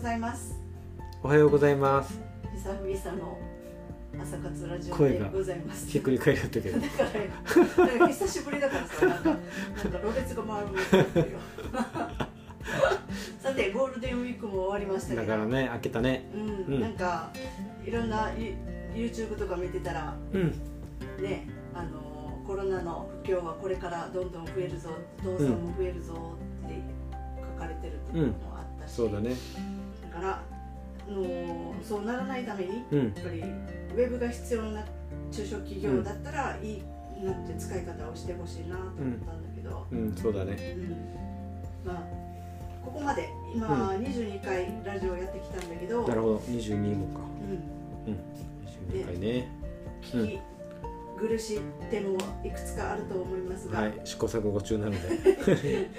[0.00, 0.58] ざいます。
[1.22, 2.18] おはようございます。
[2.54, 3.38] 久々の
[4.18, 5.86] 朝活ラジオでございます。
[5.88, 6.48] ひっくり返った。
[6.48, 7.04] けどだか
[7.98, 9.36] ら久しぶりだからさなんか
[9.98, 10.68] ろれつが回る
[13.40, 16.30] さてゴールデンウィークも終わりましただからね開けたね。
[16.34, 16.80] うん、うん。
[16.80, 17.30] なんか
[17.84, 18.54] いろんなユ
[18.94, 20.50] YouTube とか見てたらうん。
[21.22, 24.88] ねあのコロナの不況はこれからどんどん増えるぞ
[25.18, 26.14] 倒産も増えるぞ
[26.64, 26.74] って
[27.54, 29.30] 書かれてるところもあったし、そうだね。
[29.30, 29.36] だ
[30.10, 30.42] から
[31.08, 32.98] あのそうならないためにうん。
[32.98, 34.84] やっぱりウェブが必要な
[35.32, 36.82] 中小企業だったらいい、
[37.22, 40.14] なんて使い方をしてほしいなと思ったんだけど、うん。
[40.14, 40.56] そうだね。
[40.76, 41.92] うん。
[41.92, 42.30] まあ
[42.84, 43.66] ここまで今、
[43.98, 46.36] 22回ラジオやってきたんだけど、なるほど。
[46.38, 47.20] 22もか。
[48.06, 48.20] うん、うん。
[48.90, 49.48] 22回ね。
[50.02, 50.40] 聞き
[51.18, 54.00] 苦しい点もいくつかあると思いますが、はい。
[54.04, 54.98] 試行錯誤中なので。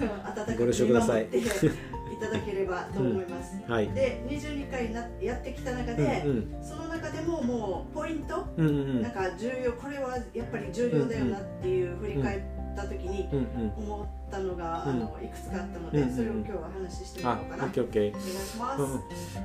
[0.00, 1.28] 温かくご了承ください。
[1.32, 3.60] 見守っていただければと思います。
[3.68, 3.88] はい。
[3.90, 6.56] で22回なやってきた中うんで、うん。
[6.62, 13.72] その中でももうポイント、うんうんなんか重要これはやっぱり重要だよなっていう振り返った時にうんうん。
[13.76, 16.16] 思ったのが、うんあのいくつかあったので、うんうん。
[16.16, 17.64] それを今日は話してみよあうかな。
[17.64, 18.82] お願いします。
[18.82, 19.00] うん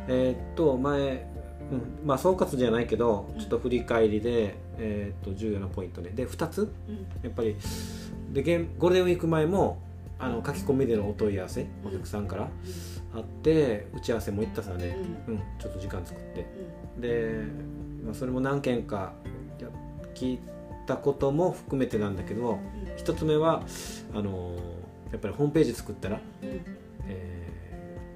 [0.08, 1.28] えーっと前、
[1.72, 6.62] うん、まあ総括じゃないけどちょっと振り返りで、えーっと重要なポイントねで2つ？
[6.62, 7.08] うん。
[7.22, 7.56] やっぱり
[8.32, 8.44] で
[8.78, 9.82] ゴールデンウィーク前も
[10.22, 12.48] あの書き込みでのお問い合わせお客さんから
[13.16, 14.96] あって打ち合わせも行ったさね、
[15.28, 16.46] うん、ちょっと時間作って。
[17.00, 17.44] で、
[18.06, 19.14] まあ、それも何件か
[19.60, 19.68] や
[20.14, 20.40] 聞い
[20.86, 22.60] たことも含めてなんだけど
[22.96, 23.64] 一つ目は
[24.14, 24.56] あの
[25.12, 26.50] やっぱりホームページ作ったら、うん。
[26.50, 26.62] うん
[27.08, 27.42] えー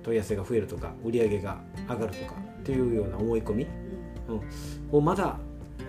[0.05, 1.57] 問い合わせが増えるとか売り上げが
[1.89, 3.67] 上がるとかっていうような思い込み。
[4.91, 5.37] をまだ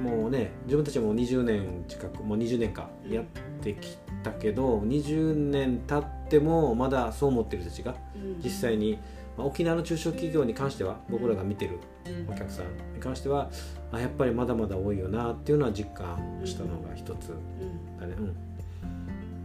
[0.02, 3.24] もうね自分たちも20年近くもう20年かやっ
[3.62, 3.96] てき
[4.26, 8.42] たけど20年経ってもまだそう思ってる人たちがうん。
[8.42, 8.98] 実際に、
[9.36, 12.34] まあ、沖縄の中小企業に関しては僕らが見てるうん。
[12.34, 13.50] お客さんに関しては
[13.92, 17.34] あやっぱりまだまだ多いよなっていうのは実感したのが一つう
[17.64, 17.98] ん。
[18.00, 18.14] だね。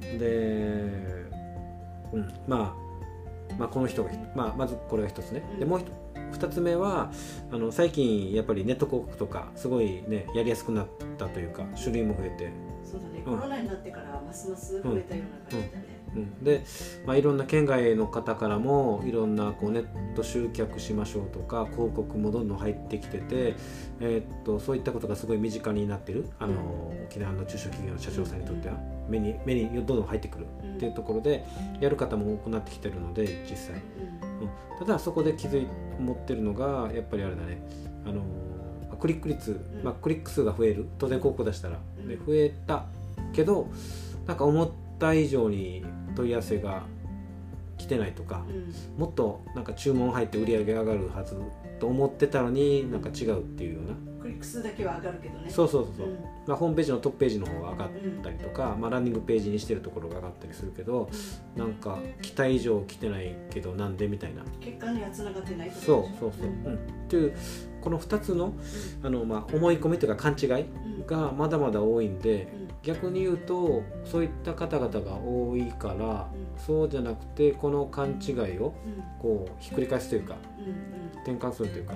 [0.04, 0.26] うん、で、
[2.14, 5.44] うん、まあまあこの人が、まあ、まずこれが一つね。
[5.60, 5.86] でもう一
[6.32, 7.12] 二つ目は
[7.52, 12.52] あの最近やっぱりネット広告とかすごいねやりやすくなったというか種類も増えて、
[12.92, 13.38] そうだね、うん。
[13.38, 16.02] コロナになってからますます増えたような感じだね。
[16.14, 16.66] うん、で、
[17.06, 23.56] まあ、いろんな県外の方からもいろんなこうネット集客しましょうとか広告もどんどん入ってきてて、
[24.02, 26.26] えーっとそういったことがすごい身近になってる。
[26.40, 28.76] あの、沖縄の中小企業の社長さんにとっては。
[29.08, 30.46] 目に目にどんどん入ってくる。
[30.64, 30.72] うん。
[30.76, 31.46] っていうところで
[31.80, 33.76] やる方も多くなってきてるので実際、
[34.42, 35.68] うん、ただそこで気づい
[36.00, 37.62] 思ってるのがやっぱりあれだね。
[38.06, 38.24] あの
[39.02, 39.84] クリック率、うん。
[39.84, 42.08] まあ、クリック数が増える当然広告出したら、うん。
[42.08, 42.86] で増えた
[43.34, 43.68] けど
[44.28, 44.70] なんか思っ
[45.00, 45.84] た以上に
[46.16, 46.84] 問い合わせが
[47.78, 48.56] 来てないとかうん。
[48.56, 51.36] うんもっとなんか注文入って売り上げ上がるはず
[51.80, 55.50] と思ってたのになんか違うっていうような、クリック数だけは上がるけどね。
[55.50, 56.16] そうそうそうそう、うん。
[56.46, 57.90] まあ、ホームページのトップページの方が上がっ
[58.24, 61.10] たりとか、まあ、ランニングページにしてるところが上がったりするけど
[61.56, 64.44] なんか期待以上来てないけどなんでみたいな。
[64.60, 66.76] 結果にはつながってないそうそうそう、ううんん。
[66.76, 67.34] っていう
[67.82, 68.54] この2つの
[69.04, 71.06] あの、まあ、思い込みというか勘違いうん。
[71.08, 72.68] がまだまだ多いんでうん。
[72.84, 76.60] 逆に言うとそういった方々が多いからうん。
[76.64, 79.04] そうじゃなくてこの勘違いをうん。
[79.20, 80.62] こうひっくり返すというかう
[81.18, 81.94] ん転換するというか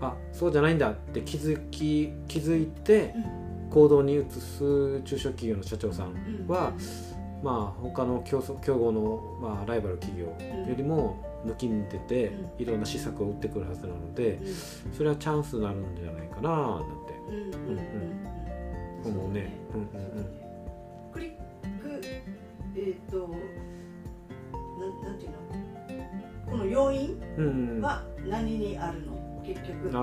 [0.00, 3.40] あそうじゃないんだって気づき気づいてうん。
[3.70, 6.46] 行動に移す中小企業の社長さんうん。
[6.48, 6.72] は、
[7.42, 10.34] まあ他の競争競合の、まあ、ライバル企業よ
[10.76, 12.62] りも抜きに出て、うん。
[12.62, 14.92] いろんな施策を打ってくるはずなのでうん。
[14.92, 17.14] それはチャンスになるんじゃないかななんて。
[17.28, 17.78] うんうんうん
[19.04, 19.16] うん。
[19.20, 19.52] 思うね。
[19.74, 20.26] うんうん
[21.12, 21.30] クリッ
[21.82, 22.00] ク
[22.76, 23.28] えっ、と
[24.52, 26.50] なんなんていうの？
[26.50, 29.42] この要因は何にあるの？
[29.44, 29.90] 結局。
[29.94, 29.98] あ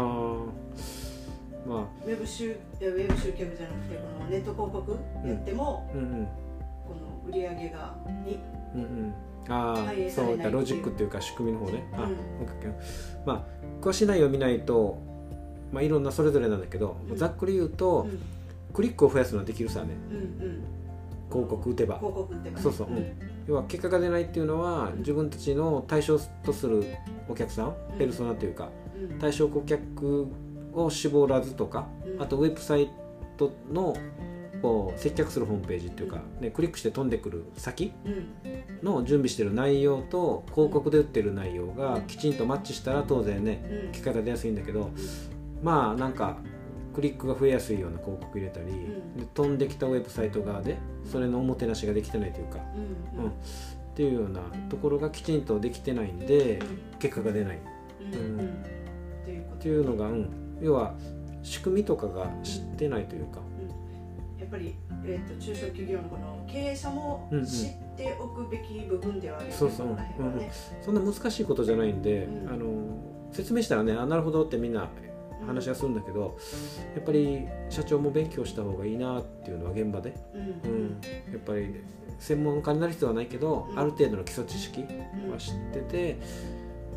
[1.68, 6.28] まウェブ集ウェブ集客じゃなくてこのネット広告やっても、あうんうん
[7.28, 7.96] 売り上げが
[8.26, 8.40] に
[8.76, 9.14] うんうん。
[9.50, 12.18] ああそういったロジックっていうか仕組みの方ね、あうん
[13.26, 13.46] まあ
[13.82, 15.02] 詳しい内容を見ないと
[15.72, 17.18] まあいろんなそれぞれなんだけど、うん。
[17.18, 18.22] ざっくり言うと、うん。
[18.74, 19.90] クリックを増やすのはできるさね。
[20.10, 20.64] うんうん。
[21.30, 21.98] 広告打てば。
[21.98, 22.62] 広告ってかね。
[22.62, 22.88] そうそう。
[22.88, 23.14] うん。
[23.48, 26.84] 要は結果が出ないっていうのは自分たちの対象とする
[27.30, 27.98] お客さんうん。
[27.98, 29.20] ペルソナというかうん。
[29.20, 30.28] 対象顧客
[30.74, 32.22] を絞らずとかうん。
[32.22, 32.90] あとウェブサイ
[33.38, 33.96] トの
[34.68, 38.28] こう接客するホームページっていうか、ね、クリックして飛んでくる先うん。
[38.84, 43.92] の準備してる内容と広告で売ってる内容がきちんとマッチしたら当然ねうん。
[43.92, 44.92] 結果が出やすいんだけど
[45.64, 46.38] まあなんか
[46.94, 49.18] クリックが増えやすいような広告入れたり、ん。
[49.18, 50.78] で飛んできたウェブサイト側で
[51.10, 52.60] それのおもてなしができてないというか、
[53.16, 53.30] うんうん。
[53.30, 53.34] っ
[53.96, 56.60] ていうようなところがきちんとできてないんで
[57.00, 57.58] 結果が出ない。
[57.58, 57.60] っ
[58.14, 58.64] うん。
[59.56, 60.96] っていうのが、うん、要は
[61.44, 63.40] 仕組みとかが知ってないというか、
[64.40, 64.76] やっぱり、
[65.06, 67.46] えー、と中小企業のこの経営者もうんうん。
[67.46, 69.88] 知っておくべき部分ではあるよね、そうそう。
[69.88, 70.52] ここら辺はね。
[70.82, 72.50] そんな難しいことじゃないんで、うん。
[72.50, 72.66] あの
[73.32, 74.90] 説明したらねあなるほどってみんな
[75.46, 76.38] 話はするんだけど、
[76.96, 80.42] やっぱり社長も勉強した方がいいなっていうのは現場で、うん。
[80.42, 81.02] うん。
[81.32, 81.76] やっぱり
[82.20, 83.80] 専門家になる必要はないけど、うん。
[83.80, 85.32] ある程度の基礎知識うん。
[85.32, 86.20] は知ってて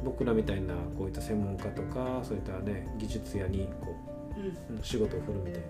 [0.04, 4.09] 僕らみたいなこういった専門家とかそういったね技術屋にこうんううん
[4.82, 5.68] 仕事を振るみたいな、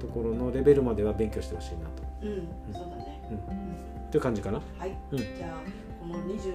[0.00, 2.02] ところのレベルまでは勉強してほしいなと。
[2.26, 2.48] んうん。
[2.72, 3.36] そうだね、うん。
[3.36, 3.74] うん。
[4.08, 4.60] っていう感じかな。
[4.78, 5.18] はい、うん。
[5.18, 5.60] じゃあ
[6.00, 6.54] この20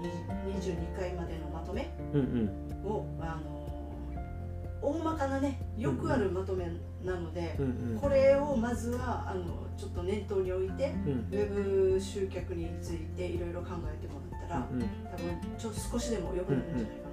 [0.00, 2.90] 22回までのまとめうんうん。
[2.90, 3.60] をあの
[4.82, 6.64] 大まかなねよくあるまとめ
[7.04, 7.58] なので、
[8.00, 17.04] これをまずはあのちょっと念頭に置いてうんウェブ集客についていろいろ考えてもらったら、うん多分ちょ少しでも良くなるんじゃないかな。
[17.04, 17.09] と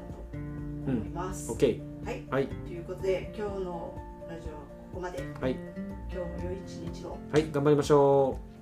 [0.91, 1.51] 思います。
[1.51, 2.47] OK はい、はい。
[2.47, 3.93] ということで今日の
[4.29, 5.19] ラジオはここまで。
[5.41, 5.51] はい。
[6.11, 7.17] 今日も良い一日を。
[7.31, 7.51] はい。
[7.51, 8.56] 頑張りましょう